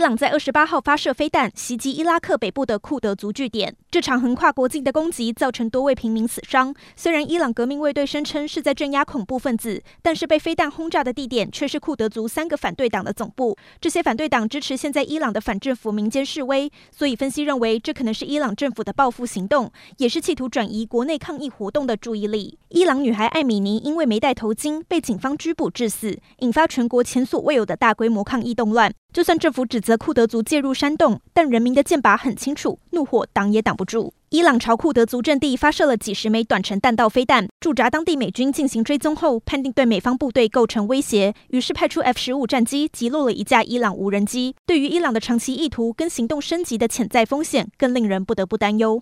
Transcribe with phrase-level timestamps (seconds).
[0.00, 6.74] 伊朗在二十八号发射飞弹袭击伊拉克北部的库德族据点，这场横跨国境的攻击造成多位平民死伤。
[6.96, 13.54] 虽然伊朗革命卫队声称是在镇压恐怖分子，但是被飞弹轰炸的地点却是库德族三个反对党的总部。
[13.78, 22.58] 这些反对党支持现在伊朗的反政府民间示威，所以分析认为这可能是伊朗政府的报复行动，也是企图转移国内抗议活动的注意力。
[22.70, 28.90] 伊朗女孩艾米尼因为没戴头巾被警方拘捕致死，引发全国前所未有的大规模抗议动乱。
[29.12, 34.12] 就算政府指责库德族介入山洞，但人民的剑拔很清楚，怒火挡也挡不住。
[34.30, 44.54] 伊朗朝库德族阵地发射了几十枚短程弹道飞弹，驻扎当地美军进行追踪后，判定对美方部队构成威胁，于是派出 F 十五战机击落了一架伊朗无人机。
[44.64, 48.98] 对于伊朗的长期意图跟行动升级的潜在风险，更令人不得不担忧。